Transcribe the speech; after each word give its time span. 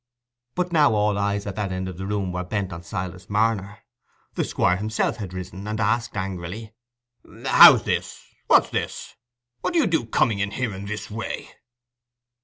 But 0.55 0.71
now 0.73 0.95
all 0.95 1.15
eyes 1.19 1.45
at 1.45 1.55
that 1.57 1.71
end 1.71 1.87
of 1.87 1.99
the 1.99 2.07
room 2.07 2.31
were 2.31 2.43
bent 2.43 2.73
on 2.73 2.81
Silas 2.81 3.29
Marner; 3.29 3.83
the 4.33 4.43
Squire 4.43 4.77
himself 4.77 5.17
had 5.17 5.31
risen, 5.31 5.67
and 5.67 5.79
asked 5.79 6.17
angrily, 6.17 6.73
"How's 7.45 7.83
this?—what's 7.83 8.71
this?—what 8.71 9.73
do 9.73 9.77
you 9.77 9.85
do 9.85 10.07
coming 10.07 10.39
in 10.39 10.49
here 10.49 10.73
in 10.73 10.85
this 10.85 11.11
way?" 11.11 11.49